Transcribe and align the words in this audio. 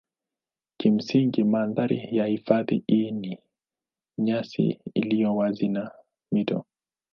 Kimsingi 0.77 1.43
mandhari 1.43 2.07
ya 2.11 2.25
hifadhi 2.25 2.83
hii 2.87 3.11
ni 3.11 3.39
nyasi 4.17 4.79
iliyo 4.93 5.35
wazi 5.35 5.67
na 5.67 5.91
mito. 6.31 6.65